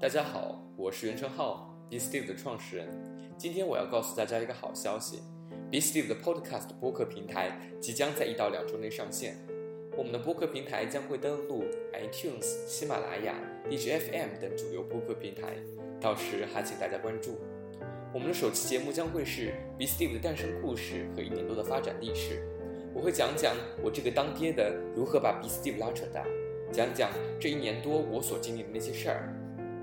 [0.00, 2.86] 大家好，我是袁成浩，Be Steve 的创始人。
[3.36, 5.24] 今天我要告诉大家一个好消息
[5.72, 9.36] ，Be Steve 的 Podcast 播客平台即将在一到两周内上线。
[9.96, 13.34] 我们的播客平台将会登录 iTunes、喜马拉雅、
[13.68, 15.56] 荔枝 FM 等主流播客平台，
[16.00, 17.36] 到时还请大家关注。
[18.14, 22.40] 我们的首期节目将会是 Be Steve 的诞生故事和一年多的发展历史。
[22.94, 23.52] 我会讲讲
[23.82, 26.24] 我这个当爹的如何把 Be Steve 拉扯大，
[26.70, 27.10] 讲讲
[27.40, 29.34] 这一年多我所经历的那些事儿。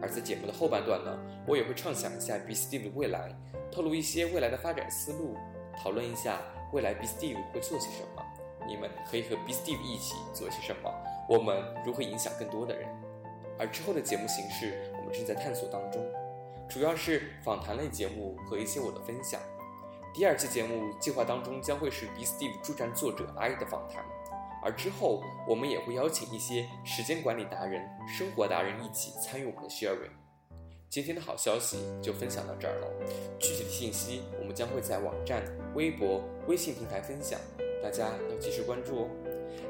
[0.01, 1.17] 而在节目的后半段呢，
[1.47, 3.35] 我也会畅想一下 B Steve 的未来，
[3.71, 5.35] 透露一些未来的发展思路，
[5.77, 8.23] 讨论一下未来 B Steve 会做些什么。
[8.67, 10.91] 你们可以和 B Steve 一起做些什么？
[11.29, 12.87] 我们如何影响更多的人？
[13.57, 16.03] 而之后的节目形式，我们正在探索当中，
[16.67, 19.39] 主要是访谈类节目和一些我的分享。
[20.13, 24.03] 第二期节目计划当中将会是 B Steve 助战作者 I 的访谈。
[24.65, 30.09] 而之后，我们也会邀请一些时间管理达人、生活达人一起参与我们的 sharing。
[30.89, 32.87] 今天的好消息就分享到这儿了，
[33.37, 35.43] 具体的信息我们将会在网站、
[35.75, 37.39] 微博、微信平台分享，
[37.83, 39.07] 大家要及时关注哦。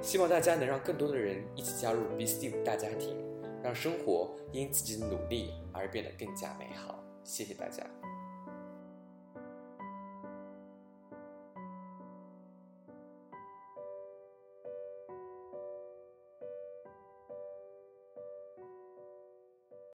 [0.02, 3.18] 希望大家能让更多的人一起加入 B Steve 大家庭，
[3.62, 7.04] 让生活因自己的努力而变得更加美好。
[7.26, 7.84] 谢谢大家。